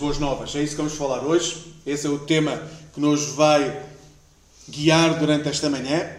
[0.00, 0.56] boas novas.
[0.56, 1.74] É isso que vamos falar hoje.
[1.86, 2.60] Esse é o tema
[2.94, 3.82] que nos vai
[4.66, 6.10] guiar durante esta manhã.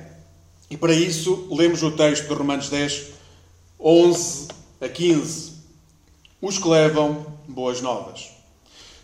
[0.69, 3.07] E para isso, lemos o texto de Romanos 10,
[3.79, 4.47] 11
[4.79, 5.51] a 15.
[6.39, 8.29] Os que levam boas novas.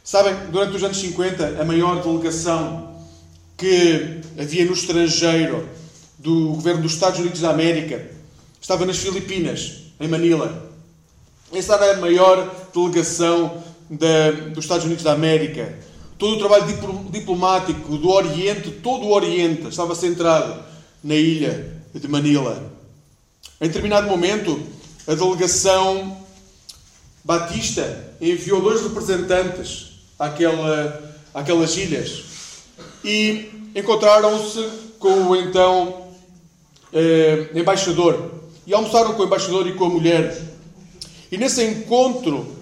[0.03, 2.95] Sabem, durante os anos 50, a maior delegação
[3.57, 5.67] que havia no estrangeiro
[6.19, 8.09] do governo dos Estados Unidos da América
[8.61, 10.71] estava nas Filipinas, em Manila.
[11.51, 15.77] Essa era a maior delegação da, dos Estados Unidos da América.
[16.17, 16.65] Todo o trabalho
[17.11, 20.63] diplomático do Oriente, todo o Oriente, estava centrado
[21.03, 22.71] na ilha de Manila.
[23.61, 24.59] Em determinado momento,
[25.07, 26.17] a delegação
[27.23, 32.23] Batista enviou dois representantes àquela, àquelas ilhas
[33.03, 34.65] e encontraram-se
[34.97, 36.07] com o então
[36.93, 38.31] eh, embaixador.
[38.65, 40.41] E almoçaram com o embaixador e com a mulher.
[41.31, 42.56] E nesse encontro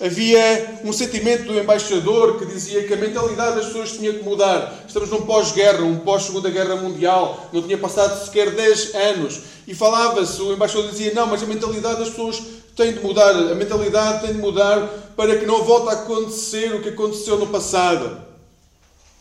[0.00, 4.84] havia um sentimento do embaixador que dizia que a mentalidade das pessoas tinha que mudar.
[4.86, 9.40] Estamos num pós-guerra, um pós-segunda guerra mundial, não tinha passado sequer 10 anos.
[9.66, 12.40] E falava-se, o embaixador dizia: não, mas a mentalidade das pessoas
[12.76, 16.80] tem de mudar, a mentalidade tem de mudar para que não volte a acontecer o
[16.80, 18.28] que aconteceu no passado.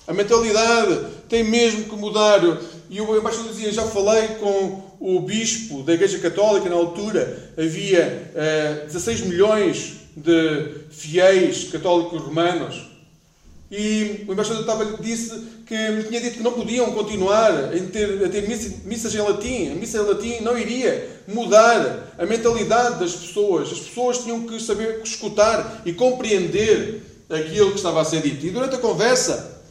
[0.08, 2.40] A mentalidade tem mesmo que mudar.
[2.90, 8.32] E o embaixador dizia: Já falei com o bispo da Igreja Católica na altura, havia
[8.36, 12.88] eh, 16 milhões de fiéis católicos romanos.
[13.70, 15.30] E o embaixador estava, disse
[15.66, 15.76] que
[16.08, 19.72] tinha dito que não podiam continuar a ter, a ter missas em latim.
[19.72, 23.72] A missa em latim não iria mudar a mentalidade das pessoas.
[23.72, 28.46] As pessoas tinham que saber escutar e compreender aquilo que estava a ser dito.
[28.46, 29.62] E durante a conversa,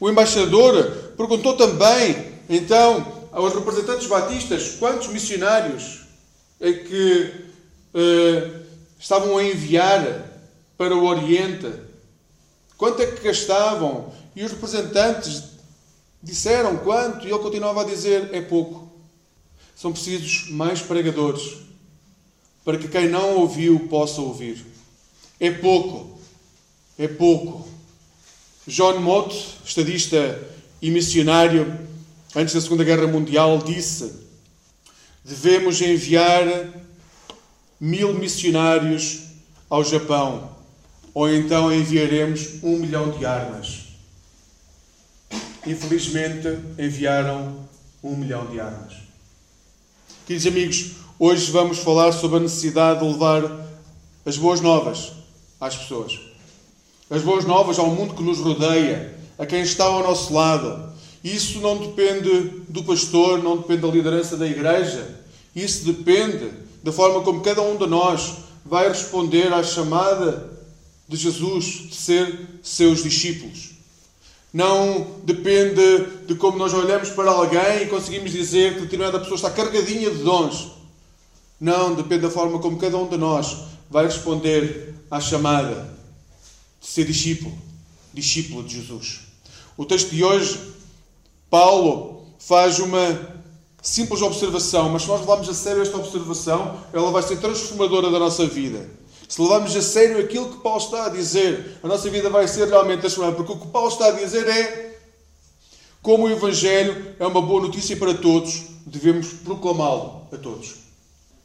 [0.00, 6.00] o embaixador perguntou também, então, aos representantes batistas quantos missionários
[6.58, 7.32] é que
[7.94, 8.63] uh,
[9.04, 10.00] estavam a enviar
[10.78, 11.70] para o Oriente
[12.76, 14.12] Quanto é que gastavam?
[14.34, 15.44] E os representantes
[16.22, 18.92] disseram quanto, e ele continuava a dizer: é pouco.
[19.76, 21.58] São precisos mais pregadores
[22.64, 24.64] para que quem não ouviu possa ouvir.
[25.38, 26.18] É pouco.
[26.98, 27.68] É pouco.
[28.66, 30.40] John Mott, estadista
[30.80, 31.78] e missionário,
[32.34, 34.12] antes da Segunda Guerra Mundial, disse:
[35.24, 36.42] devemos enviar
[37.80, 39.20] mil missionários
[39.68, 40.54] ao Japão
[41.14, 43.84] ou então enviaremos um milhão de armas.
[45.64, 47.64] Infelizmente, enviaram
[48.02, 48.94] um milhão de armas.
[50.26, 53.42] Queridos amigos, hoje vamos falar sobre a necessidade de levar
[54.26, 55.12] as boas novas
[55.60, 56.18] às pessoas.
[57.08, 60.92] As boas novas ao mundo que nos rodeia, a quem está ao nosso lado.
[61.22, 65.20] Isso não depende do pastor, não depende da liderança da igreja.
[65.54, 66.50] Isso depende
[66.84, 70.52] da forma como cada um de nós vai responder à chamada
[71.08, 73.70] de Jesus, de ser seus discípulos.
[74.52, 75.80] Não depende
[76.26, 80.22] de como nós olhamos para alguém e conseguimos dizer que determinada pessoa está carregadinha de
[80.22, 80.72] dons.
[81.58, 83.56] Não, depende da forma como cada um de nós
[83.90, 85.90] vai responder à chamada
[86.82, 87.56] de ser discípulo,
[88.12, 89.20] discípulo de Jesus.
[89.74, 90.60] O texto de hoje,
[91.48, 93.33] Paulo faz uma
[93.84, 98.18] simples observação, mas se nós levarmos a sério esta observação, ela vai ser transformadora da
[98.18, 98.88] nossa vida.
[99.28, 102.66] Se levarmos a sério aquilo que Paulo está a dizer, a nossa vida vai ser
[102.66, 103.36] realmente transformada.
[103.36, 104.98] Porque o que Paulo está a dizer é:
[106.00, 110.76] como o Evangelho é uma boa notícia para todos, devemos proclamá-lo a todos.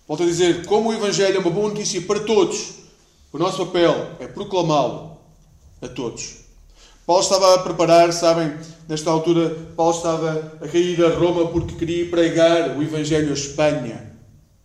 [0.08, 2.72] Volto a dizer: como o Evangelho é uma boa notícia para todos,
[3.34, 5.18] o nosso papel é proclamá-lo
[5.82, 6.49] a todos.
[7.09, 8.53] Paulo estava a preparar, sabem,
[8.88, 14.14] nesta altura, Paulo estava a cair a Roma porque queria pregar o Evangelho à Espanha.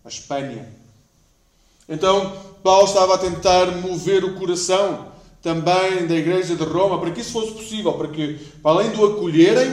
[0.05, 0.69] A Espanha.
[1.89, 5.07] Então, Paulo estava a tentar mover o coração
[5.41, 9.07] também da igreja de Roma para que isso fosse possível, para que, para além do
[9.07, 9.73] acolherem,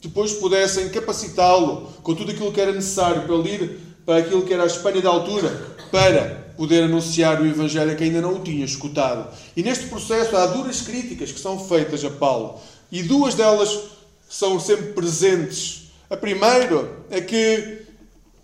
[0.00, 4.54] depois pudessem capacitá-lo com tudo aquilo que era necessário para ele ir para aquilo que
[4.54, 5.50] era a Espanha da altura,
[5.90, 9.28] para poder anunciar o Evangelho que ainda não o tinha escutado.
[9.56, 12.60] E neste processo há duras críticas que são feitas a Paulo.
[12.92, 13.76] E duas delas
[14.30, 15.90] são sempre presentes.
[16.08, 17.78] A primeira é que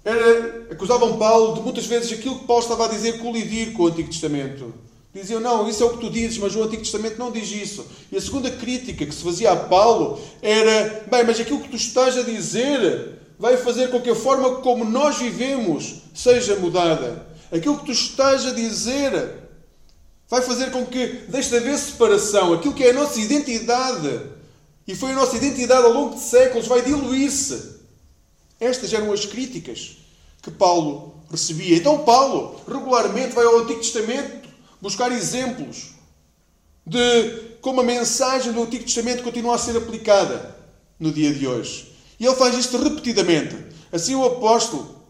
[0.05, 3.87] era, acusavam Paulo de muitas vezes aquilo que Paulo estava a dizer colidir com o
[3.87, 4.75] Antigo Testamento.
[5.15, 7.87] Diziam, não, isso é o que tu dizes, mas o Antigo Testamento não diz isso.
[8.11, 11.77] E a segunda crítica que se fazia a Paulo era, bem, mas aquilo que tu
[11.77, 17.29] estás a dizer vai fazer com que a forma como nós vivemos seja mudada.
[17.53, 19.13] Aquilo que tu estás a dizer
[20.29, 22.53] vai fazer com que deixe de haver separação.
[22.53, 24.21] Aquilo que é a nossa identidade,
[24.87, 27.79] e foi a nossa identidade ao longo de séculos, vai diluir-se.
[28.61, 29.97] Estas eram as críticas
[30.43, 31.77] que Paulo recebia.
[31.77, 34.49] Então, Paulo regularmente vai ao Antigo Testamento
[34.81, 35.95] buscar exemplos
[36.87, 40.57] de como a mensagem do Antigo Testamento continua a ser aplicada
[40.99, 41.93] no dia de hoje.
[42.19, 43.57] E ele faz isto repetidamente.
[43.93, 45.03] Assim, o apóstolo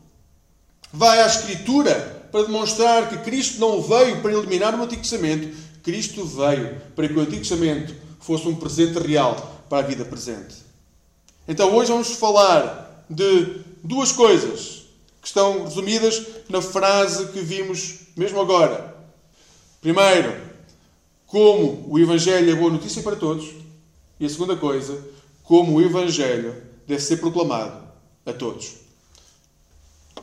[0.92, 6.24] vai à Escritura para demonstrar que Cristo não veio para eliminar o Antigo Testamento, Cristo
[6.24, 10.56] veio para que o Antigo Testamento fosse um presente real para a vida presente.
[11.46, 14.84] Então, hoje vamos falar de duas coisas
[15.20, 18.94] que estão resumidas na frase que vimos mesmo agora.
[19.80, 20.34] Primeiro,
[21.26, 23.50] como o Evangelho é boa notícia para todos.
[24.18, 24.98] E a segunda coisa,
[25.44, 26.54] como o Evangelho
[26.86, 27.80] deve ser proclamado
[28.26, 28.72] a todos.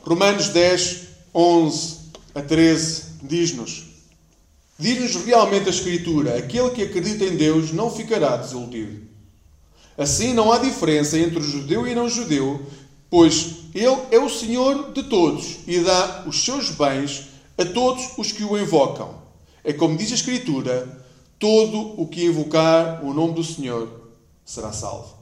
[0.02, 1.05] Romanos 10,
[1.36, 1.98] 11
[2.34, 3.84] a 13 diz-nos:
[4.78, 9.02] Diz-nos realmente a Escritura: aquele que acredita em Deus não ficará desiludido.
[9.98, 12.64] Assim não há diferença entre o judeu e não judeu,
[13.10, 17.26] pois Ele é o Senhor de todos e dá os seus bens
[17.58, 19.20] a todos os que o invocam.
[19.62, 21.04] É como diz a Escritura:
[21.38, 24.10] todo o que invocar o nome do Senhor
[24.42, 25.14] será salvo.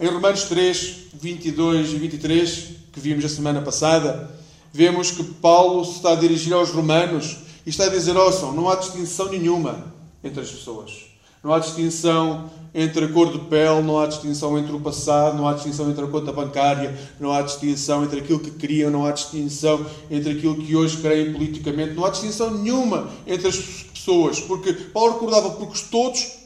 [0.00, 4.41] Em Romanos 3, 22 e 23, que vimos a semana passada,
[4.72, 8.68] vemos que Paulo se está a dirigir aos romanos e está a dizer: ouçam, não
[8.68, 9.92] há distinção nenhuma
[10.22, 11.12] entre as pessoas.
[11.42, 15.46] Não há distinção entre a cor de pele, não há distinção entre o passado, não
[15.46, 19.10] há distinção entre a conta bancária, não há distinção entre aquilo que queriam, não há
[19.10, 24.72] distinção entre aquilo que hoje creem politicamente, não há distinção nenhuma entre as pessoas, porque
[24.72, 26.38] Paulo recordava, porque todos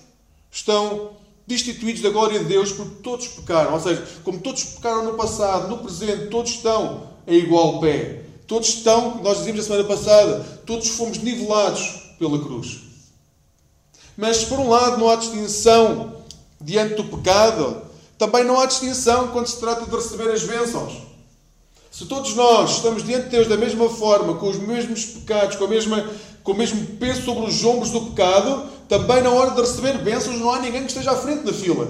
[0.50, 1.10] estão
[1.46, 3.74] destituídos da glória de Deus porque todos pecaram.
[3.74, 8.22] Ou seja, como todos pecaram no passado, no presente, todos estão em igual pé.
[8.46, 12.80] Todos estão, nós dizíamos a semana passada, todos fomos nivelados pela cruz.
[14.16, 16.22] Mas, por um lado, não há distinção
[16.60, 17.82] diante do pecado,
[18.16, 20.94] também não há distinção quando se trata de receber as bênçãos.
[21.90, 25.64] Se todos nós estamos diante de Deus da mesma forma, com os mesmos pecados, com,
[25.64, 26.08] a mesma,
[26.42, 30.38] com o mesmo peso sobre os ombros do pecado, também na hora de receber bênçãos
[30.38, 31.88] não há ninguém que esteja à frente da fila.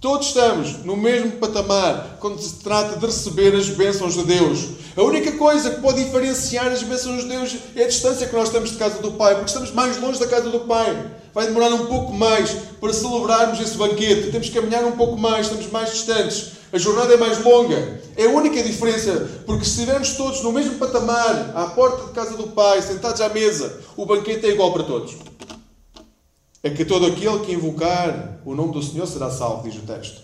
[0.00, 4.68] Todos estamos no mesmo patamar quando se trata de receber as bênçãos de Deus.
[4.96, 8.48] A única coisa que pode diferenciar as bênçãos de Deus é a distância que nós
[8.48, 11.10] estamos de casa do Pai, porque estamos mais longe da casa do Pai.
[11.34, 12.50] Vai demorar um pouco mais
[12.80, 14.30] para celebrarmos esse banquete.
[14.30, 16.52] Temos que caminhar um pouco mais, estamos mais distantes.
[16.72, 18.00] A jornada é mais longa.
[18.16, 22.38] É a única diferença, porque se estivermos todos no mesmo patamar, à porta de casa
[22.38, 25.29] do Pai, sentados à mesa, o banquete é igual para todos
[26.62, 30.20] é que todo aquele que invocar o nome do Senhor será salvo, diz o texto.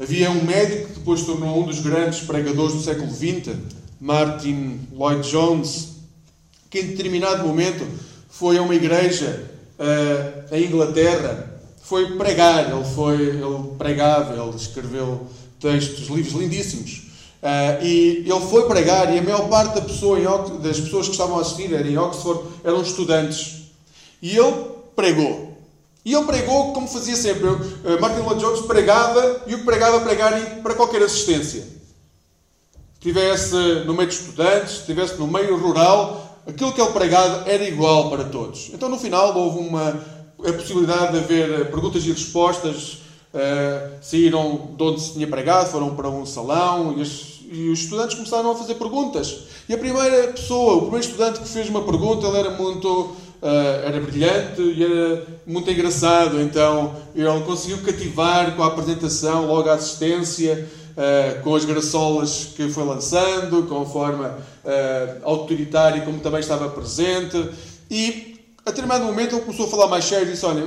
[0.00, 3.56] Havia um médico que depois tornou um dos grandes pregadores do século XX,
[4.00, 5.88] Martin Lloyd Jones,
[6.70, 7.84] que em determinado momento
[8.28, 15.26] foi a uma igreja uh, em Inglaterra, foi pregar, ele, foi, ele pregava, ele escreveu
[15.58, 17.08] textos, livros lindíssimos.
[17.42, 20.18] Uh, e ele foi pregar e a maior parte da pessoa,
[20.58, 23.62] das pessoas que estavam a assistir em Oxford eram estudantes.
[24.22, 25.56] E ele pregou.
[26.04, 27.46] E ele pregou como fazia sempre.
[27.84, 31.64] Eh, Martin Lloyd Jones pregava e o que pregava pregar para qualquer assistência.
[32.94, 33.54] Estivesse
[33.86, 38.24] no meio de estudantes, estivesse no meio rural, aquilo que ele pregava era igual para
[38.24, 38.70] todos.
[38.74, 42.98] Então no final houve uma a possibilidade de haver perguntas e respostas.
[43.28, 47.02] Uh, saíram de onde se tinha pregado, foram para um salão e,
[47.54, 49.44] e os estudantes começaram a fazer perguntas.
[49.68, 53.86] E a primeira pessoa, o primeiro estudante que fez uma pergunta, ele era muito Uh,
[53.86, 56.40] era brilhante e era muito engraçado.
[56.40, 62.68] Então ele conseguiu cativar com a apresentação, logo a assistência, uh, com as graçolas que
[62.68, 67.50] foi lançando, com a forma uh, autoritária como também estava presente.
[67.88, 70.64] E a determinado momento ele começou a falar mais sério e disse: Olha,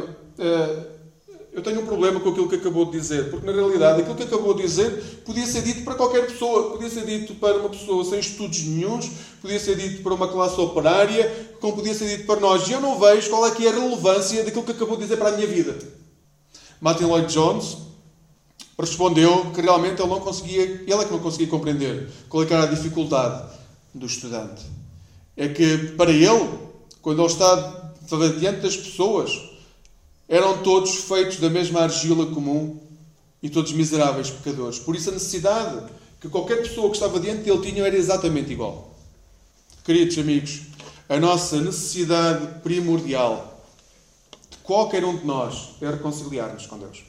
[1.54, 4.24] eu tenho um problema com aquilo que acabou de dizer, porque na realidade aquilo que
[4.24, 8.06] acabou de dizer podia ser dito para qualquer pessoa, podia ser dito para uma pessoa
[8.06, 12.40] sem estudos nenhums, podia ser dito para uma classe operária, como podia ser dito para
[12.40, 12.68] nós.
[12.70, 15.18] E eu não vejo qual é que é a relevância daquilo que acabou de dizer
[15.18, 15.78] para a minha vida.
[16.80, 17.78] Martin Lloyd Jones
[18.80, 22.64] respondeu que realmente ele não conseguia, ele é que não conseguia compreender qual é era
[22.64, 23.52] a dificuldade
[23.94, 24.64] do estudante.
[25.36, 26.50] É que para ele,
[27.02, 27.94] quando ele está
[28.40, 29.51] diante das pessoas,
[30.32, 32.80] eram todos feitos da mesma argila comum
[33.44, 34.80] e todos miseráveis pecadores.
[34.80, 38.96] Por isso a necessidade que qualquer pessoa que estava diante dele tinha era exatamente igual.
[39.84, 40.62] Queridos amigos,
[41.10, 43.62] a nossa necessidade primordial
[44.50, 47.04] de qualquer um de nós é reconciliar-nos com Deus.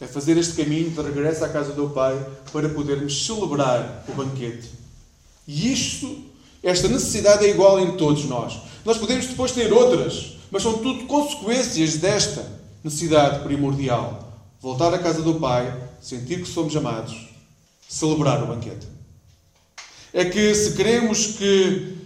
[0.00, 2.18] É fazer este caminho de regresso à casa do Pai
[2.50, 4.70] para podermos celebrar o banquete.
[5.46, 6.24] E isto,
[6.62, 8.60] esta necessidade é igual em todos nós.
[8.82, 12.46] Nós podemos depois ter outras, mas são tudo consequências desta
[12.84, 14.38] necessidade primordial.
[14.60, 17.28] Voltar à casa do Pai, sentir que somos amados,
[17.88, 18.86] celebrar o banquete.
[20.12, 21.96] É que se queremos que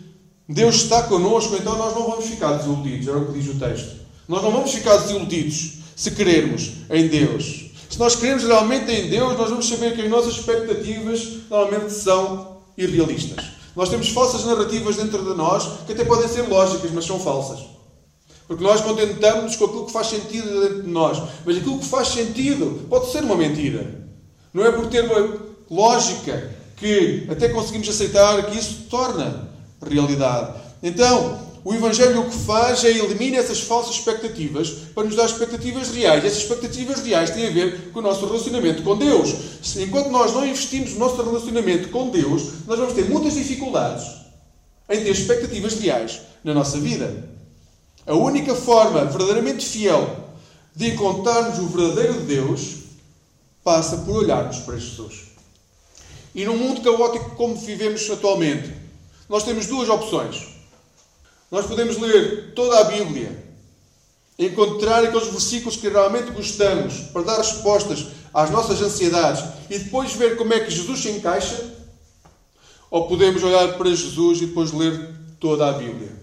[0.48, 3.96] Deus está connosco, então nós não vamos ficar desiludidos, é o que diz o texto.
[4.26, 7.66] Nós não vamos ficar desiludidos se querermos em Deus.
[7.90, 12.56] Se nós queremos realmente em Deus, nós vamos saber que as nossas expectativas normalmente são
[12.78, 13.44] irrealistas.
[13.76, 17.76] Nós temos falsas narrativas dentro de nós que até podem ser lógicas, mas são falsas.
[18.48, 21.22] Porque nós contentamos-nos com aquilo que faz sentido dentro de nós.
[21.44, 24.08] Mas aquilo que faz sentido pode ser uma mentira.
[24.54, 25.38] Não é por ter uma
[25.70, 29.50] lógica que até conseguimos aceitar que isso torna
[29.86, 30.54] realidade.
[30.82, 35.90] Então, o Evangelho o que faz é eliminar essas falsas expectativas para nos dar expectativas
[35.90, 36.24] reais.
[36.24, 39.34] Essas expectativas reais têm a ver com o nosso relacionamento com Deus.
[39.76, 44.06] Enquanto nós não investimos no nosso relacionamento com Deus, nós vamos ter muitas dificuldades
[44.88, 47.28] em ter expectativas reais na nossa vida.
[48.08, 50.30] A única forma verdadeiramente fiel
[50.74, 52.76] de encontrarmos o verdadeiro Deus
[53.62, 55.26] passa por olharmos para Jesus.
[56.34, 58.72] E num mundo caótico como vivemos atualmente,
[59.28, 60.48] nós temos duas opções.
[61.50, 63.44] Nós podemos ler toda a Bíblia,
[64.38, 70.38] encontrar aqueles versículos que realmente gostamos para dar respostas às nossas ansiedades e depois ver
[70.38, 71.74] como é que Jesus se encaixa,
[72.90, 76.17] ou podemos olhar para Jesus e depois ler toda a Bíblia.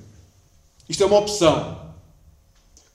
[0.88, 1.86] Isto é uma opção.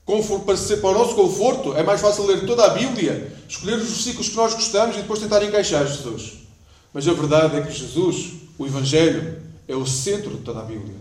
[0.06, 4.36] Para o nosso conforto, é mais fácil ler toda a Bíblia, escolher os versículos que
[4.36, 6.38] nós gostamos e depois tentar encaixar Jesus.
[6.92, 10.96] Mas a verdade é que Jesus, o Evangelho, é o centro de toda a Bíblia.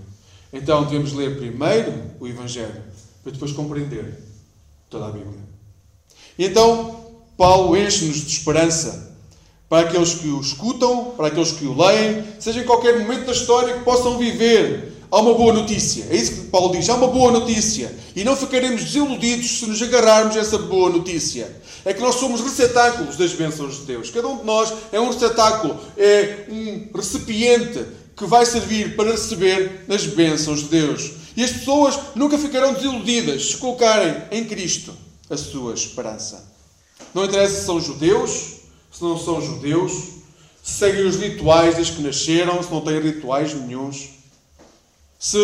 [0.53, 2.83] Então devemos ler primeiro o Evangelho,
[3.23, 4.19] para depois compreender
[4.89, 5.39] toda a Bíblia.
[6.37, 7.05] E então,
[7.35, 9.09] Paulo enche-nos de esperança
[9.67, 13.31] para aqueles que o escutam, para aqueles que o leem, seja em qualquer momento da
[13.31, 14.93] história que possam viver.
[15.11, 16.05] Há uma boa notícia.
[16.09, 16.87] É isso que Paulo diz.
[16.87, 17.93] Há uma boa notícia.
[18.15, 21.51] E não ficaremos desiludidos se nos agarrarmos a essa boa notícia.
[21.83, 24.11] É que nós somos receptáculos das bênçãos de Deus.
[24.11, 27.83] Cada um de nós é um receptáculo, é um recipiente
[28.15, 31.11] que vai servir para receber as bênçãos de Deus.
[31.35, 34.93] E as pessoas nunca ficarão desiludidas se colocarem em Cristo
[35.29, 36.43] a sua esperança.
[37.13, 38.57] Não interessa se são judeus,
[38.91, 39.93] se não são judeus,
[40.61, 44.18] se seguem os rituais desde que nasceram, se não têm rituais nenhums,
[45.19, 45.37] se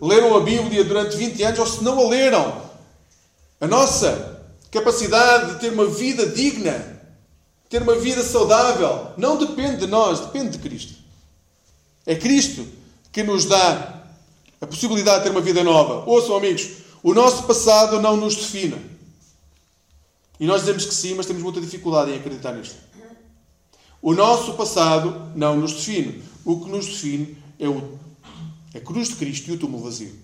[0.00, 2.62] leram a Bíblia durante 20 anos ou se não a leram.
[3.60, 7.02] A nossa capacidade de ter uma vida digna,
[7.68, 10.94] ter uma vida saudável, não depende de nós, depende de Cristo.
[12.06, 12.66] É Cristo
[13.12, 14.04] que nos dá
[14.58, 16.08] a possibilidade de ter uma vida nova.
[16.10, 16.68] Ouçam, amigos,
[17.02, 18.76] o nosso passado não nos define.
[20.38, 22.76] E nós dizemos que sim, mas temos muita dificuldade em acreditar nisto.
[24.00, 26.22] O nosso passado não nos define.
[26.42, 27.98] O que nos define é o,
[28.74, 30.14] a cruz de Cristo e o túmulo vazio.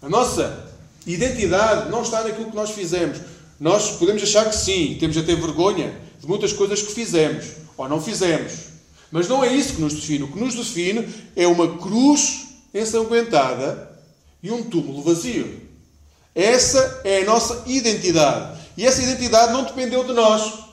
[0.00, 0.72] A nossa
[1.06, 3.18] identidade não está naquilo que nós fizemos.
[3.58, 7.46] Nós podemos achar que sim, temos até vergonha de muitas coisas que fizemos
[7.76, 8.52] ou não fizemos.
[9.10, 10.24] Mas não é isso que nos define.
[10.24, 13.90] O que nos define é uma cruz ensanguentada
[14.42, 15.60] e um túmulo vazio.
[16.34, 18.60] Essa é a nossa identidade.
[18.76, 20.66] E essa identidade não dependeu de nós.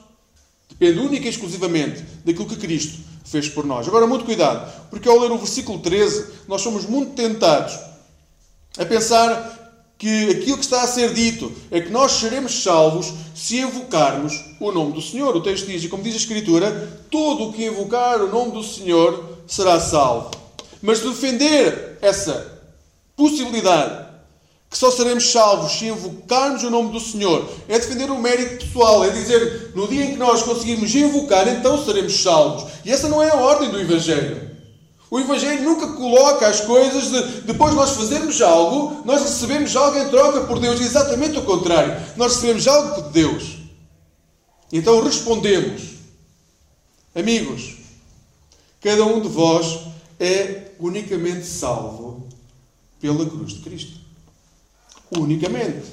[0.70, 3.88] Depende única e exclusivamente daquilo que Cristo fez por nós.
[3.88, 7.77] Agora, muito cuidado, porque ao ler o versículo 13, nós somos muito tentados
[8.77, 9.63] a pensar
[9.98, 14.72] que aquilo que está a ser dito é que nós seremos salvos se invocarmos o
[14.72, 15.36] nome do Senhor.
[15.36, 18.63] O texto diz, e como diz a Escritura, todo o que invocar o nome do
[18.63, 20.32] Senhor será salvo.
[20.82, 22.62] Mas defender essa
[23.15, 24.05] possibilidade
[24.75, 29.05] que só seremos salvos se invocarmos o nome do Senhor é defender o mérito pessoal,
[29.05, 32.70] é dizer no dia em que nós conseguirmos invocar, então seremos salvos.
[32.84, 34.51] E essa não é a ordem do Evangelho.
[35.10, 40.10] O Evangelho nunca coloca as coisas de depois nós fazermos algo, nós recebemos algo em
[40.10, 40.82] troca por Deus.
[40.82, 41.96] Exatamente o contrário.
[42.17, 43.58] Nós recebemos algo de Deus.
[44.74, 45.84] Então respondemos:
[47.15, 47.77] Amigos,
[48.82, 49.79] cada um de vós
[50.20, 52.27] é unicamente salvo
[53.00, 54.05] pela cruz de Cristo.
[55.12, 55.86] Unicamente.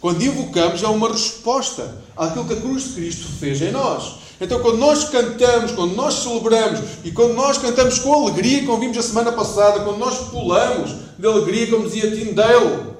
[0.00, 4.16] Quando invocamos, é uma resposta àquilo que a cruz de Cristo fez em nós.
[4.40, 8.98] Então, quando nós cantamos, quando nós celebramos e quando nós cantamos com alegria, como vimos
[8.98, 12.94] a semana passada, quando nós pulamos de alegria, como dizia Tyndale,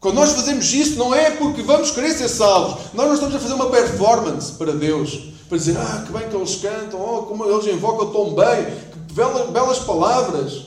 [0.00, 2.92] quando nós fazemos isso, não é porque vamos querer ser salvos.
[2.94, 5.28] Nós não estamos a fazer uma performance para Deus.
[5.46, 9.12] Para dizer, ah, que bem que eles cantam, oh, como eles invocam tão bem, que
[9.12, 10.62] belas, belas palavras.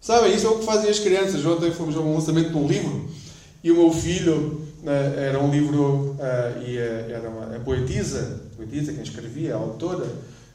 [0.00, 1.44] Sabem, isso é o que fazem as crianças.
[1.44, 3.08] Ontem fomos a um lançamento de um livro
[3.62, 8.40] e o meu filho né, era um livro, uh, e uh, era uma, a poetisa,
[8.52, 10.06] a poetisa, quem escrevia, a autora,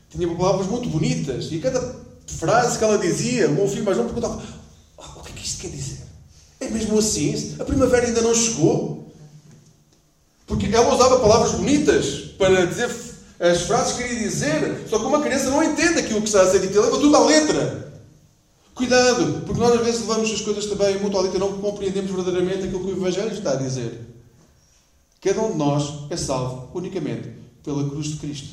[0.09, 1.95] tinha palavras muito bonitas, e cada
[2.27, 4.41] frase que ela dizia, o meu filho mais não perguntava:
[4.97, 5.99] oh, o que é que isto quer dizer?
[6.59, 7.55] É mesmo assim?
[7.59, 9.13] A primavera ainda não chegou?
[10.47, 12.89] Porque ela usava palavras bonitas para dizer
[13.39, 16.49] as frases que queria dizer, só que uma criança não entende aquilo que está a
[16.49, 17.84] ser dito, leva tudo à letra.
[18.75, 22.65] Cuidado, porque nós às vezes levamos as coisas também muito alto e não compreendemos verdadeiramente
[22.65, 24.01] aquilo que o Evangelho está a dizer.
[25.21, 27.29] Cada um de nós é salvo unicamente
[27.63, 28.49] pela cruz de Cristo.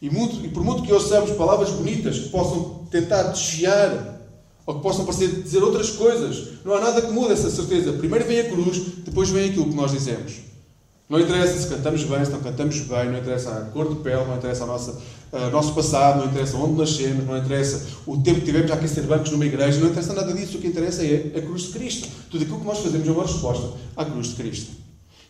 [0.00, 4.20] E, muito, e por muito que ouçamos palavras bonitas que possam tentar desviar
[4.66, 7.94] ou que possam parecer dizer outras coisas, não há nada que mude essa certeza.
[7.94, 10.34] Primeiro vem a cruz, depois vem aquilo que nós dizemos.
[11.08, 14.24] Não interessa se cantamos bem, se não cantamos bem, não interessa a cor de pele,
[14.24, 18.70] não interessa o nosso passado, não interessa onde nascemos, não interessa o tempo que tivemos
[18.72, 20.58] a aquecer bancos numa igreja, não interessa nada disso.
[20.58, 22.08] O que interessa é a cruz de Cristo.
[22.28, 24.72] Tudo aquilo que nós fazemos é uma resposta à cruz de Cristo.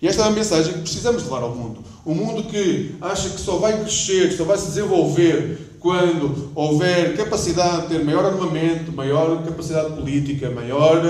[0.00, 1.80] E esta é a mensagem que precisamos levar ao mundo.
[2.06, 7.83] O mundo que acha que só vai crescer, só vai se desenvolver quando houver capacidade
[7.83, 11.02] de ter maior armamento, maior capacidade política, maior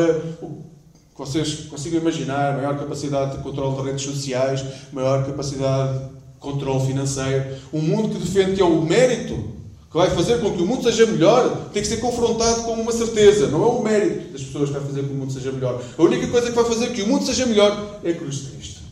[1.16, 6.86] que vocês consigam imaginar, maior capacidade de controle de redes sociais, maior capacidade de controle
[6.86, 7.56] financeiro.
[7.72, 9.56] Um mundo que defende que é o mérito
[9.90, 12.92] que vai fazer com que o mundo seja melhor, tem que ser confrontado com uma
[12.92, 13.48] certeza.
[13.48, 15.82] Não é o mérito das pessoas que vai fazer com que o mundo seja melhor.
[15.96, 18.50] A única coisa que vai fazer que o mundo seja melhor é a cruz de
[18.50, 18.82] Cristo.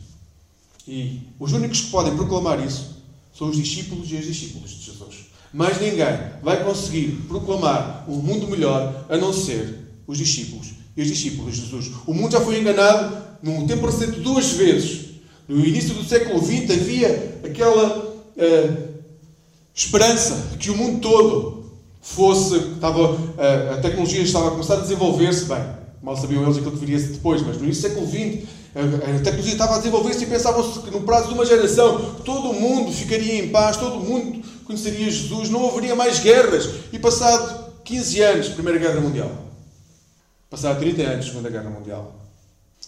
[0.89, 3.03] E os únicos que podem proclamar isso
[3.37, 5.27] são os discípulos e as discípulas de Jesus.
[5.53, 11.09] Mais ninguém vai conseguir proclamar um mundo melhor a não ser os discípulos e os
[11.09, 11.91] discípulos de Jesus.
[12.07, 15.15] O mundo já foi enganado num tempo recente duas vezes.
[15.49, 17.99] No início do século XX havia aquela
[18.37, 18.89] uh,
[19.75, 21.65] esperança que o mundo todo
[22.01, 22.57] fosse.
[22.57, 25.63] Estava, uh, a tecnologia estava a começar a desenvolver-se bem.
[26.03, 29.53] Mal sabiam eles aquilo que viria depois, mas no início do século XX a tecnologia
[29.53, 33.39] estava a desenvolver-se e pensavam-se que no prazo de uma geração todo o mundo ficaria
[33.39, 36.69] em paz, todo o mundo conheceria Jesus, não haveria mais guerras.
[36.93, 39.31] E passado 15 anos, Primeira Guerra Mundial.
[40.55, 42.15] Passado 30 anos, Segunda Guerra Mundial.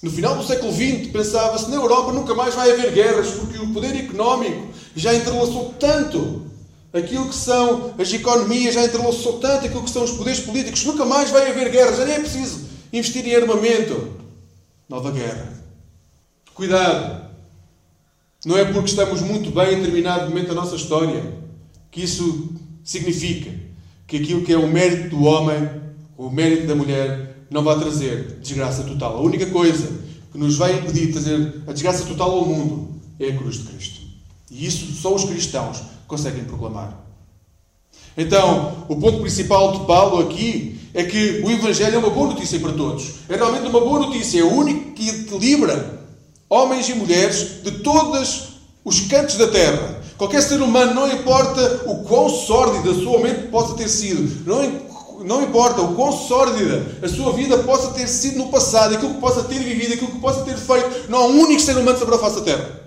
[0.00, 3.72] No final do século XX, pensava-se na Europa nunca mais vai haver guerras, porque o
[3.72, 6.46] poder económico já entrelaçou tanto
[6.92, 11.04] aquilo que são as economias, já entrelaçou tanto aquilo que são os poderes políticos, nunca
[11.04, 14.12] mais vai haver guerras, já nem é preciso investir em armamento.
[14.88, 15.52] Nova guerra.
[16.54, 17.32] Cuidado!
[18.44, 21.34] Não é porque estamos muito bem em determinado momento da nossa história
[21.90, 23.50] que isso significa
[24.06, 25.68] que aquilo que é o mérito do homem,
[26.16, 29.18] o mérito da mulher, não vai trazer desgraça total.
[29.18, 29.88] A única coisa
[30.32, 33.64] que nos vai impedir de trazer a desgraça total ao mundo é a cruz de
[33.64, 34.00] Cristo.
[34.50, 37.04] E isso só os cristãos conseguem proclamar.
[38.16, 42.58] Então, o ponto principal de Paulo aqui é que o Evangelho é uma boa notícia
[42.58, 43.16] para todos.
[43.28, 44.40] É realmente uma boa notícia.
[44.40, 46.04] É o único que equilibra
[46.48, 50.00] homens e mulheres de todos os cantos da terra.
[50.16, 54.62] Qualquer ser humano, não importa o quão sórdido a sua mente possa ter sido, não
[55.26, 59.20] não importa o quão sórdida a sua vida possa ter sido no passado, aquilo que
[59.20, 62.14] possa ter vivido, aquilo que possa ter feito, não há um único ser humano sobre
[62.14, 62.86] a face da terra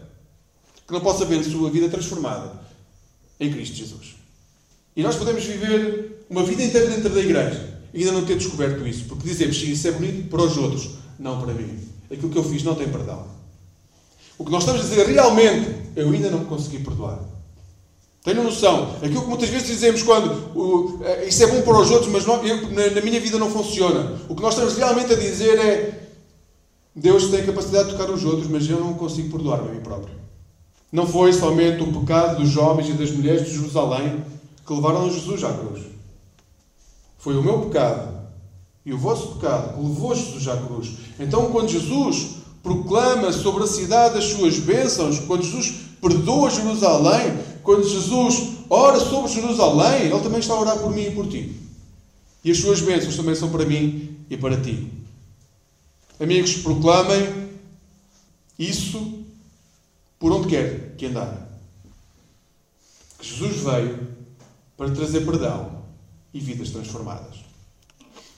[0.90, 2.52] que não possa ver a sua vida transformada
[3.40, 4.16] em Cristo Jesus.
[4.96, 8.86] E nós podemos viver uma vida inteira dentro da igreja e ainda não ter descoberto
[8.88, 11.78] isso, porque dizemos que isso é bonito para os outros, não para mim.
[12.12, 13.28] Aquilo que eu fiz não tem perdão.
[14.36, 17.20] O que nós estamos a dizer realmente, eu ainda não consegui perdoar.
[18.24, 18.96] Tenham noção.
[18.98, 22.46] Aquilo que muitas vezes dizemos quando uh, isso é bom para os outros, mas não,
[22.46, 24.20] eu, na, na, minha vida não funciona.
[24.28, 26.10] O que nós estamos realmente a dizer é
[26.94, 30.14] Deus tem capacidade de tocar os outros, mas eu não consigo perdoar-me a mim próprio.
[30.92, 34.24] Não foi somente o pecado dos homens e das mulheres de Jerusalém
[34.66, 35.84] que levaram Jesus à cruz.
[37.18, 38.20] Foi o meu pecado
[38.86, 40.92] e o vosso pecado que levou Jesus à cruz.
[41.20, 47.38] Então, quando Jesus proclama sobre a cidade as suas bênçãos, quando Jesus perdoa Jerusalém,
[47.70, 51.56] quando Jesus ora sobre Jerusalém, Ele também está a orar por mim e por ti.
[52.44, 54.92] E as suas bênçãos também são para mim e para ti.
[56.20, 57.52] Amigos, proclamem
[58.58, 59.24] isso
[60.18, 61.48] por onde quer que andar.
[63.20, 64.08] Que Jesus veio
[64.76, 65.84] para trazer perdão
[66.34, 67.36] e vidas transformadas.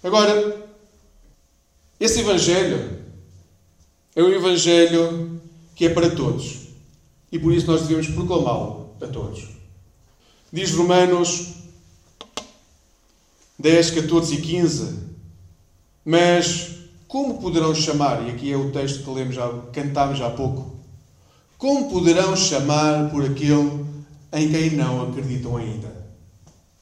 [0.04, 0.62] Agora,
[1.98, 3.02] esse Evangelho
[4.14, 5.40] é um Evangelho
[5.74, 6.68] que é para todos.
[7.32, 9.48] E por isso nós devemos proclamá-lo a todos.
[10.52, 11.54] Diz Romanos
[13.62, 15.00] 10, 14 e 15.
[16.04, 16.72] Mas
[17.08, 20.76] como poderão chamar, e aqui é o texto que lemos já, cantámos há pouco,
[21.58, 23.86] como poderão chamar por aquele
[24.34, 25.94] em quem não acreditam ainda?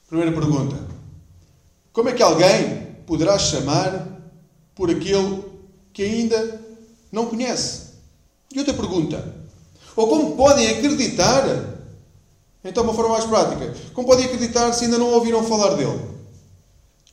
[0.07, 0.87] Primeira pergunta.
[1.91, 4.07] Como é que alguém poderá chamar
[4.73, 5.43] por aquele
[5.91, 6.61] que ainda
[7.11, 7.89] não conhece?
[8.53, 9.35] E outra pergunta.
[9.95, 11.43] Ou como podem acreditar?
[12.63, 13.73] Então, uma forma mais prática.
[13.93, 15.99] Como podem acreditar se ainda não ouviram falar dele?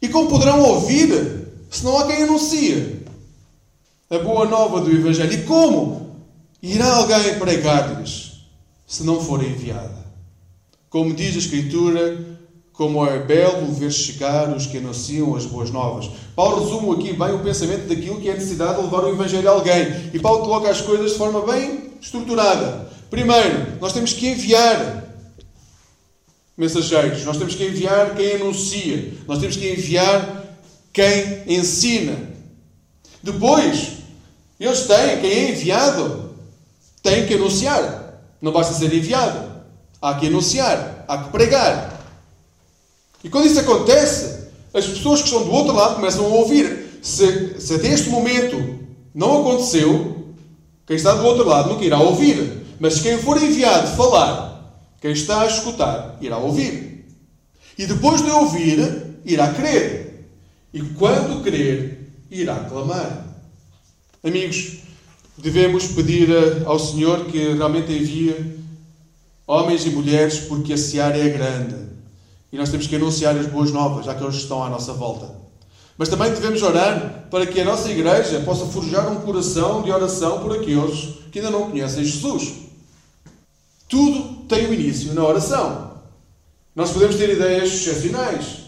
[0.02, 3.04] E como poderão ouvir se não há quem anuncie
[4.10, 5.32] a boa nova do Evangelho?
[5.32, 6.16] E como
[6.62, 8.44] irá alguém pregar-lhes
[8.86, 10.04] se não for enviada?
[10.90, 12.36] Como diz a Escritura,
[12.72, 16.10] como é belo ver chegar os que anunciam as boas novas.
[16.34, 19.48] Paulo resume aqui bem o pensamento daquilo que é a necessidade de levar o Evangelho
[19.48, 20.10] a alguém.
[20.12, 22.90] E Paulo coloca as coisas de forma bem estruturada.
[23.08, 25.05] Primeiro, nós temos que enviar
[26.56, 30.44] mensageiros, nós temos que enviar quem anuncia, nós temos que enviar
[30.92, 32.16] quem ensina.
[33.22, 33.92] Depois,
[34.58, 36.34] eles têm, quem é enviado,
[37.02, 38.22] tem que anunciar.
[38.40, 39.56] Não basta ser enviado.
[40.00, 42.00] Há que anunciar, há que pregar.
[43.22, 47.00] E quando isso acontece, as pessoas que estão do outro lado começam a ouvir.
[47.02, 48.78] Se, se até este momento
[49.14, 50.34] não aconteceu,
[50.86, 52.64] quem está do outro lado nunca irá ouvir.
[52.78, 54.55] Mas quem for enviado falar,
[55.06, 57.06] quem está a escutar, irá ouvir.
[57.78, 60.26] E depois de ouvir, irá crer.
[60.74, 63.24] E quando crer, irá clamar.
[64.24, 64.78] Amigos,
[65.38, 66.28] devemos pedir
[66.64, 68.34] ao Senhor que realmente envie
[69.46, 71.76] homens e mulheres, porque a seara é grande.
[72.52, 75.30] E nós temos que anunciar as boas novas àqueles que estão à nossa volta.
[75.96, 80.40] Mas também devemos orar para que a nossa igreja possa forjar um coração de oração
[80.40, 82.65] por aqueles que ainda não conhecem Jesus.
[83.88, 85.92] Tudo tem o um início na oração.
[86.74, 88.66] Nós podemos ter ideias excepcionais.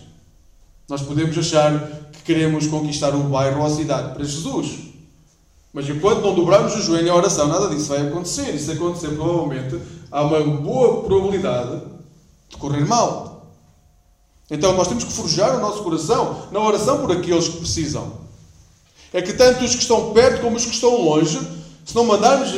[0.88, 1.78] Nós podemos achar
[2.12, 4.88] que queremos conquistar o bairro ou a cidade para Jesus.
[5.72, 8.54] Mas enquanto não dobrarmos o joelho em oração, nada disso vai acontecer.
[8.54, 9.78] E se acontecer, provavelmente,
[10.10, 11.82] há uma boa probabilidade
[12.48, 13.52] de correr mal.
[14.50, 18.12] Então nós temos que forjar o nosso coração na oração por aqueles que precisam.
[19.12, 21.38] É que tanto os que estão perto como os que estão longe,
[21.84, 22.50] se não mandarmos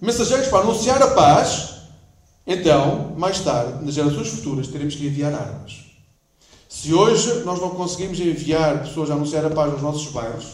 [0.00, 1.75] mensageiros para anunciar a paz,
[2.46, 5.84] então, mais tarde, nas gerações futuras, teremos que enviar armas.
[6.68, 10.46] Se hoje nós não conseguimos enviar pessoas a anunciar a paz nos nossos bairros,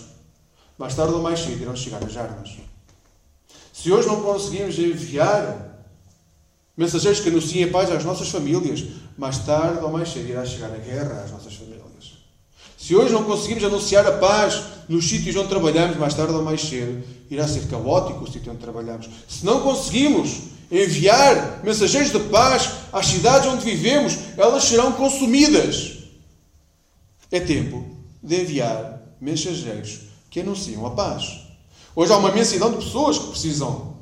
[0.79, 2.57] mais tarde ou mais cedo irão chegar as armas.
[3.73, 5.73] Se hoje não conseguimos enviar
[6.77, 8.85] Mensageiros que anunciem a paz às nossas famílias.
[9.17, 11.83] Mais tarde ou mais cedo irá chegar a guerra às nossas famílias.
[12.79, 16.61] Se hoje não conseguimos anunciar a paz nos sítios onde trabalhamos, mais tarde ou mais
[16.61, 19.09] cedo irá ser caótico o sítio onde trabalhamos.
[19.29, 20.39] Se não conseguimos
[20.73, 25.99] enviar mensageiros de paz às cidades onde vivemos, elas serão consumidas.
[27.31, 27.85] É tempo
[28.23, 31.41] de enviar mensageiros que anunciam a paz.
[31.95, 33.99] Hoje há uma imensidão de pessoas que precisam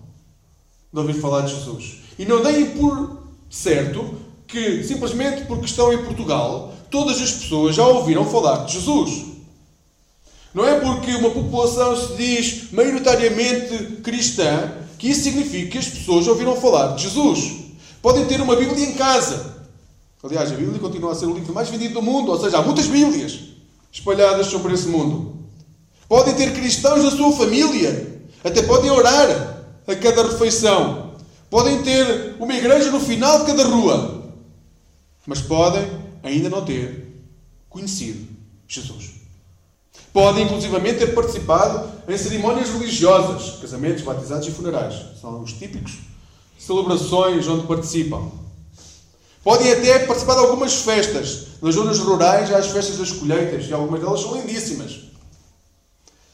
[0.92, 1.96] de ouvir falar de Jesus.
[2.16, 3.18] E não deem por
[3.50, 4.14] certo
[4.46, 9.24] que, simplesmente porque estão em Portugal, todas as pessoas já ouviram falar de Jesus.
[10.54, 16.28] Não é porque uma população se diz maioritariamente cristã que isso significa que as pessoas
[16.28, 17.54] ouviram falar de Jesus.
[18.02, 19.64] Podem ter uma Bíblia em casa.
[20.22, 22.62] Aliás, a Bíblia continua a ser o livro mais vendido do mundo, ou seja, há
[22.62, 23.40] muitas Bíblias
[23.90, 25.36] espalhadas sobre esse mundo.
[26.06, 31.14] Podem ter cristãos na sua família, até podem orar a cada refeição.
[31.48, 34.34] Podem ter uma igreja no final de cada rua,
[35.26, 35.82] mas podem
[36.22, 37.24] ainda não ter
[37.70, 38.28] conhecido
[38.68, 39.19] Jesus.
[40.12, 44.94] Podem, inclusivamente, ter participado em cerimónias religiosas, casamentos, batizados e funerais.
[45.20, 45.98] São os típicos
[46.58, 48.30] celebrações onde participam.
[49.42, 51.46] Podem até participar de algumas festas.
[51.62, 55.00] Nas zonas rurais há as festas das colheitas e algumas delas são lindíssimas.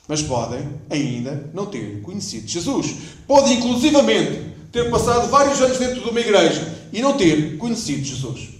[0.08, 2.94] Mas podem ainda não ter conhecido Jesus.
[3.26, 8.55] Podem, inclusivamente, ter passado vários anos dentro de uma igreja e não ter conhecido Jesus.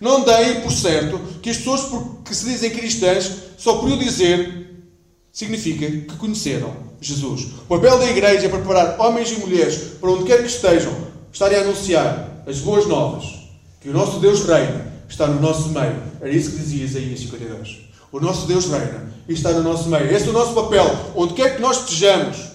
[0.00, 1.82] Não deem por certo que as pessoas
[2.24, 4.84] que se dizem cristãs, só por o dizer,
[5.32, 7.48] significa que conheceram Jesus.
[7.64, 10.92] O papel da igreja é preparar homens e mulheres para onde quer que estejam,
[11.32, 13.24] estarem a anunciar as boas novas,
[13.80, 16.02] que o nosso Deus reina, está no nosso meio.
[16.20, 17.78] Era isso que dizia Isaías 52.
[18.12, 20.10] O nosso Deus reina e está no nosso meio.
[20.10, 20.84] Esse é o nosso papel,
[21.14, 22.50] onde quer que nós estejamos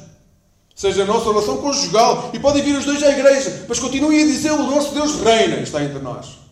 [0.75, 4.25] seja a nossa relação conjugal, e podem vir os dois à igreja, mas continuem a
[4.25, 6.44] dizer: o nosso Deus reina, está entre nós.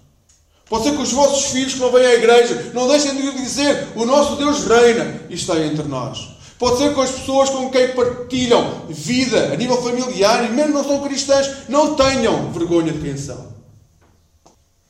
[0.73, 3.89] Pode ser que os vossos filhos que não vêm à igreja não deixem de dizer:
[3.95, 6.29] o nosso Deus reina, e está entre nós.
[6.57, 10.83] Pode ser que as pessoas com quem partilham vida a nível familiar e mesmo não
[10.83, 13.53] são cristãs não tenham vergonha de quem são.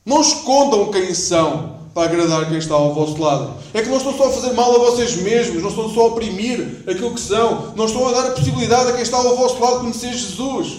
[0.06, 3.52] Não escondam quem são para agradar quem está ao vosso lado.
[3.74, 6.06] É que não estão só a fazer mal a vocês mesmos, não estão só a
[6.06, 9.62] oprimir aquilo que são, não estão a dar a possibilidade a quem está ao vosso
[9.62, 10.76] lado conhecer Jesus.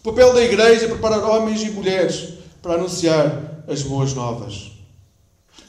[0.00, 4.72] O papel da igreja é preparar homens e mulheres para anunciar as boas novas.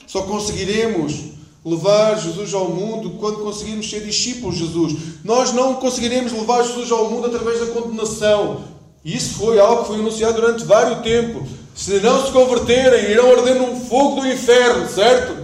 [0.07, 1.31] Só conseguiremos
[1.63, 4.93] levar Jesus ao mundo quando conseguirmos ser discípulos de Jesus.
[5.23, 8.63] Nós não conseguiremos levar Jesus ao mundo através da condenação.
[9.05, 11.47] Isso foi algo que foi anunciado durante vários tempo.
[11.75, 15.39] Se não se converterem, irão arder num fogo do inferno, certo?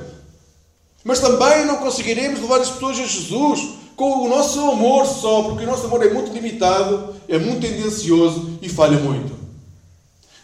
[1.03, 5.63] Mas também não conseguiremos levar as pessoas a Jesus com o nosso amor só, porque
[5.63, 9.33] o nosso amor é muito limitado, é muito tendencioso e falha muito.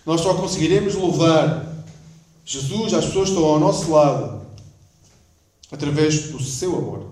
[0.05, 1.72] Nós só conseguiremos levar
[2.45, 4.45] Jesus, as pessoas estão ao nosso lado
[5.71, 7.05] através do seu amor,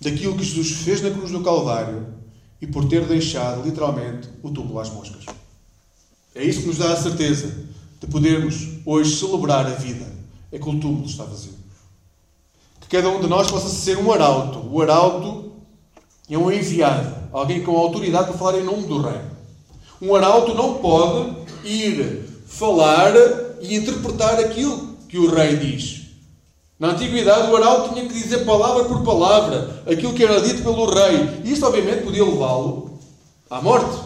[0.00, 2.06] daquilo que Jesus fez na cruz do Calvário
[2.60, 5.24] e por ter deixado literalmente o túmulo às moscas.
[6.34, 7.52] É isso que nos dá a certeza
[8.00, 10.06] de podermos hoje celebrar a vida.
[10.52, 11.54] É que o túmulo está vazio.
[12.80, 14.60] Que cada um de nós possa ser um arauto.
[14.70, 15.52] O arauto
[16.30, 19.20] é um enviado, alguém com autoridade para falar em nome do Rei.
[20.00, 23.12] Um arauto não pode ir falar
[23.60, 26.02] e interpretar aquilo que o rei diz.
[26.78, 30.86] Na antiguidade, o arauto tinha que dizer palavra por palavra aquilo que era dito pelo
[30.86, 31.40] rei.
[31.44, 32.98] Isto, obviamente, podia levá-lo
[33.50, 33.98] à morte.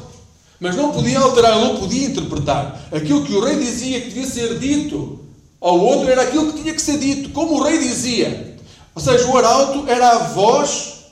[0.58, 2.88] Mas não podia alterar, não podia interpretar.
[2.90, 5.20] Aquilo que o rei dizia que devia ser dito
[5.60, 8.56] ao outro era aquilo que tinha que ser dito, como o rei dizia.
[8.94, 11.04] Ou seja, o arauto era a voz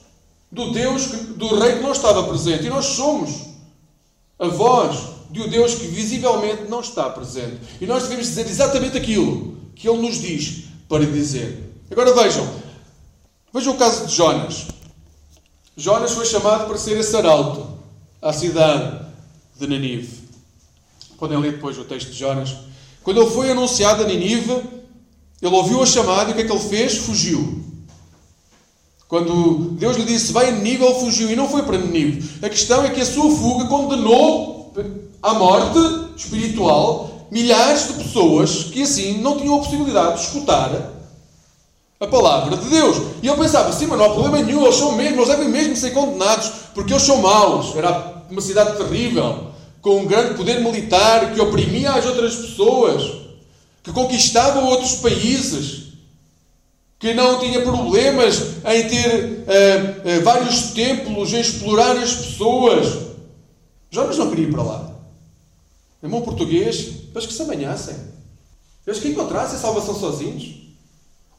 [0.51, 2.67] do Deus, do rei que não estava presente.
[2.67, 3.31] E nós somos
[4.39, 4.99] a voz
[5.31, 7.59] de um Deus que visivelmente não está presente.
[7.81, 11.73] E nós devemos dizer exatamente aquilo que Ele nos diz para dizer.
[11.91, 12.49] Agora vejam,
[13.53, 14.67] vejam o caso de Jonas.
[15.77, 17.67] Jonas foi chamado para ser esse arauto
[18.21, 19.07] à cidade
[19.59, 20.21] de Ninive.
[21.19, 22.57] Podem ler depois o texto de Jonas.
[23.03, 24.63] Quando ele foi anunciado a Ninive,
[25.41, 26.99] ele ouviu a chamada e o que é que ele fez?
[26.99, 27.65] Fugiu.
[29.09, 32.45] Quando Deus lhe disse, vai a Ninive, ele fugiu e não foi para Ninive.
[32.45, 34.73] A questão é que a sua fuga condenou
[35.23, 35.79] à morte
[36.17, 41.01] espiritual milhares de pessoas que assim não tinham a possibilidade de escutar
[42.01, 42.97] a palavra de Deus.
[43.23, 45.77] E eu pensava, sim, mas não há problema nenhum, eles são mesmo, eles devem mesmo
[45.77, 47.77] ser condenados, porque eles são maus.
[47.77, 49.49] Era uma cidade terrível,
[49.83, 53.03] com um grande poder militar que oprimia as outras pessoas,
[53.83, 55.91] que conquistava outros países,
[56.99, 63.11] que não tinha problemas em ter uh, uh, vários templos, em explorar as pessoas.
[63.91, 64.90] Jonas não queria ir para lá.
[66.03, 67.95] Em bom português, eles que se amanhassem.
[68.87, 70.61] Eles que encontrassem a salvação sozinhos.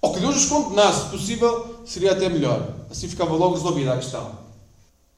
[0.02, 2.67] Ou que Deus os condenasse, se possível, seria até melhor.
[2.89, 4.32] Assim ficava logo resolvida a questão.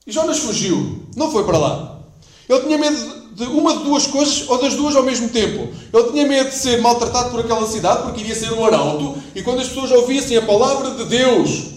[0.06, 2.00] E Jonas fugiu, não foi para lá.
[2.48, 5.74] Ele tinha medo de uma de duas coisas ou das duas ao mesmo tempo.
[5.94, 9.42] Ele tinha medo de ser maltratado por aquela cidade, porque iria ser um arauto, e
[9.42, 11.74] quando as pessoas ouvissem a palavra de Deus,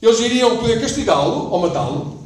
[0.00, 2.25] eles iriam poder castigá-lo ou matá-lo.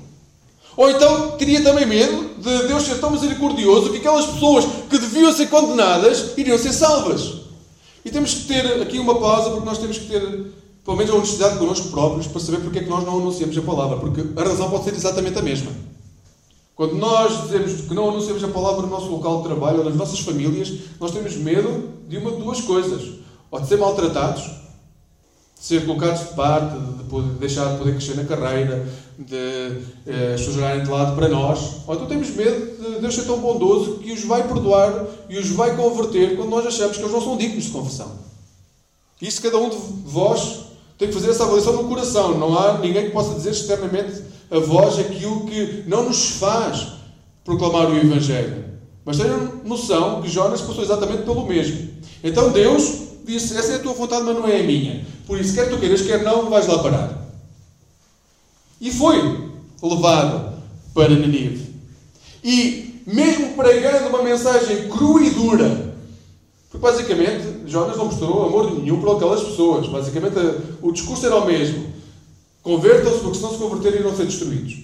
[0.77, 5.33] Ou então teria também medo de Deus ser tão misericordioso que aquelas pessoas que deviam
[5.33, 7.41] ser condenadas iriam ser salvas.
[8.05, 10.21] E temos que ter aqui uma pausa, porque nós temos que ter,
[10.85, 13.63] pelo menos, a honestidade connosco próprios para saber porque é que nós não anunciamos a
[13.63, 15.71] palavra, porque a razão pode ser exatamente a mesma.
[16.75, 19.97] Quando nós dizemos que não anunciamos a palavra no nosso local de trabalho ou nas
[19.97, 23.17] nossas famílias, nós temos medo de uma de duas coisas:
[23.51, 28.25] ou de ser maltratados, de ser colocados de parte, de, deixar de poder crescer na
[28.25, 28.89] carreira,
[29.21, 33.15] de eh, as pessoas olharem de lado para nós, ou então temos medo de Deus
[33.15, 37.03] ser tão bondoso que os vai perdoar e os vai converter quando nós achamos que
[37.03, 38.13] eles não são dignos de confissão.
[39.21, 40.61] Isso cada um de vós
[40.97, 42.39] tem que fazer essa avaliação no coração.
[42.39, 46.89] Não há ninguém que possa dizer externamente a voz aquilo que não nos faz
[47.45, 48.65] proclamar o Evangelho.
[49.05, 51.91] Mas tenham noção que Jonas passou exatamente pelo mesmo.
[52.25, 55.05] Então Deus disse: Essa é a tua vontade, mas não é a minha.
[55.27, 57.20] Por isso, quer tu queiras, quer não, vais lá parar.
[58.81, 59.51] E foi
[59.83, 60.55] levado
[60.95, 61.75] para Ninive.
[62.43, 65.90] E, mesmo pregando uma mensagem crua e dura,
[66.71, 69.88] porque basicamente Jonas não mostrou amor nenhum para aquelas pessoas.
[69.88, 70.37] Basicamente
[70.81, 71.93] o discurso era o mesmo.
[72.62, 74.79] Convertam-se porque se não se converterem irão ser destruídos.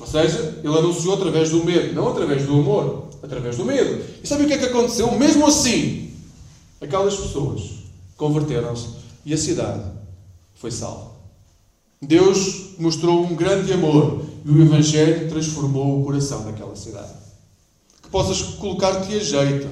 [0.00, 4.04] Ou seja, ele anunciou através do medo, não através do amor, através do medo.
[4.22, 5.12] E sabe o que é que aconteceu?
[5.12, 6.10] Mesmo assim,
[6.80, 7.62] aquelas pessoas
[8.16, 8.88] converteram-se
[9.24, 9.84] e a cidade
[10.54, 11.10] foi salva.
[12.02, 17.12] Deus mostrou um grande amor e o Evangelho transformou o coração daquela cidade.
[18.02, 19.68] Que possas colocar-te a jeito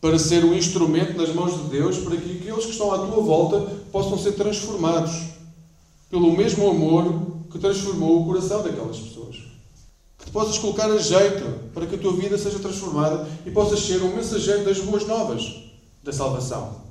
[0.00, 3.22] para ser um instrumento nas mãos de Deus para que aqueles que estão à tua
[3.22, 5.12] volta possam ser transformados
[6.10, 9.36] pelo mesmo amor que transformou o coração daquelas pessoas.
[10.18, 13.80] Que te possas colocar a jeito para que a tua vida seja transformada e possas
[13.80, 15.62] ser um mensageiro das boas novas
[16.02, 16.82] da salvação.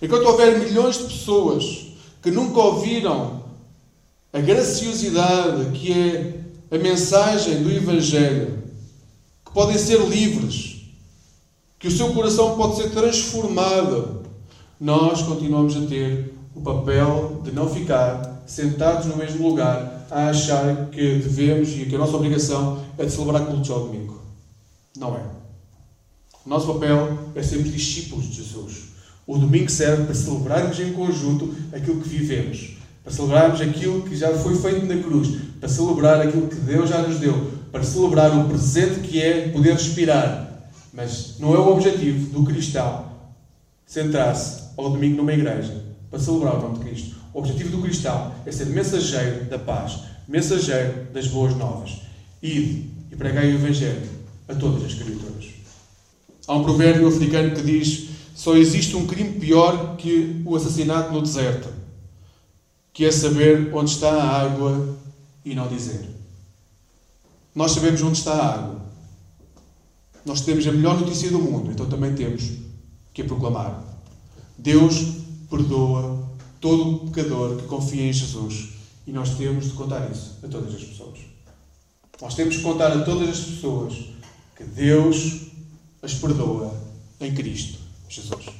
[0.00, 1.86] Enquanto houver milhões de pessoas
[2.22, 3.49] que nunca ouviram
[4.32, 6.40] a graciosidade que é
[6.70, 8.62] a mensagem do Evangelho,
[9.44, 10.82] que podem ser livres,
[11.78, 14.22] que o seu coração pode ser transformado,
[14.78, 20.90] nós continuamos a ter o papel de não ficar sentados no mesmo lugar a achar
[20.90, 24.20] que devemos e que a nossa obrigação é de celebrar cultos ao domingo.
[24.96, 25.22] Não é.
[26.44, 28.90] O nosso papel é sermos discípulos de Jesus.
[29.26, 34.32] O domingo serve para celebrarmos em conjunto aquilo que vivemos, para celebrarmos aquilo que já
[34.34, 38.48] foi feito na cruz, para celebrar aquilo que Deus já nos deu, para celebrar o
[38.48, 43.10] presente que é poder respirar, mas não é o objetivo do cristão
[43.90, 47.16] sentar-se ao domingo numa igreja para celebrar o nome de Cristo.
[47.34, 52.02] O objetivo do cristão é ser mensageiro da paz, mensageiro das boas novas.
[52.40, 54.08] Ide e pregai o Evangelho
[54.48, 55.46] a todas as criaturas.
[56.46, 61.22] Há um provérbio africano que diz: só existe um crime pior que o assassinato no
[61.22, 61.68] deserto,
[63.00, 64.94] que é saber onde está a água
[65.42, 66.06] e não dizer.
[67.54, 68.82] Nós sabemos onde está a água.
[70.22, 72.58] Nós temos a melhor notícia do mundo, então também temos
[73.14, 73.82] que a proclamar.
[74.58, 75.14] Deus
[75.48, 76.28] perdoa
[76.60, 78.68] todo o pecador que confia em Jesus.
[79.06, 81.20] E nós temos de contar isso a todas as pessoas.
[82.20, 83.94] Nós temos de contar a todas as pessoas
[84.54, 85.46] que Deus
[86.02, 86.78] as perdoa
[87.18, 87.78] em Cristo
[88.10, 88.59] Jesus.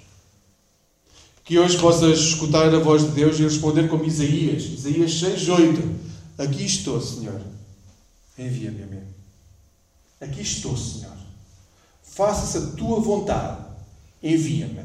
[1.50, 5.82] Que hoje possas escutar a voz de Deus e responder como Isaías, Isaías 6,8.
[6.38, 7.40] Aqui estou, Senhor.
[8.38, 9.02] Envia-me a mim.
[10.20, 11.16] Aqui estou, Senhor.
[12.04, 13.64] Faça-se a tua vontade.
[14.22, 14.84] Envia-me.